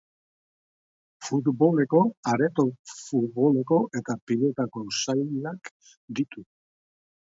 Futboleko, 1.27 2.01
areto 2.33 2.67
futboleko 2.95 3.81
eta 4.03 4.19
pilotako 4.33 4.87
sailak 5.05 5.75
ditu. 6.21 6.49